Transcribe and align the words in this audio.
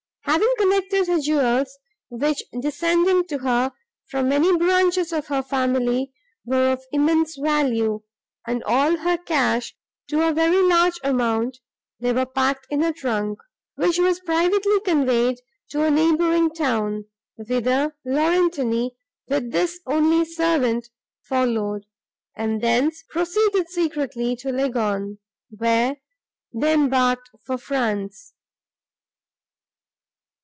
Having 0.25 0.53
collected 0.59 1.07
her 1.07 1.19
jewels, 1.19 1.77
which, 2.07 2.41
descending 2.61 3.25
to 3.27 3.39
her 3.39 3.73
from 4.05 4.29
many 4.29 4.55
branches 4.55 5.11
of 5.11 5.27
her 5.27 5.43
family, 5.43 6.13
were 6.45 6.71
of 6.71 6.85
immense 6.93 7.35
value, 7.35 8.01
and 8.47 8.63
all 8.63 8.95
her 8.95 9.17
cash, 9.17 9.75
to 10.07 10.25
a 10.25 10.31
very 10.31 10.61
large 10.61 10.97
amount, 11.03 11.57
they 11.99 12.13
were 12.13 12.25
packed 12.25 12.65
in 12.69 12.81
a 12.81 12.93
trunk, 12.93 13.39
which 13.75 13.99
was 13.99 14.21
privately 14.21 14.79
conveyed 14.85 15.37
to 15.69 15.83
a 15.83 15.91
neighbouring 15.91 16.49
town, 16.51 17.05
whither 17.35 17.93
Laurentini, 18.07 18.91
with 19.27 19.51
this 19.51 19.81
only 19.85 20.23
servant, 20.23 20.87
followed, 21.23 21.85
and 22.37 22.61
thence 22.61 23.03
proceeded 23.09 23.67
secretly 23.67 24.37
to 24.37 24.49
Leghorn, 24.49 25.17
where 25.49 25.97
they 26.53 26.71
embarked 26.73 27.29
for 27.43 27.57
France. 27.57 28.31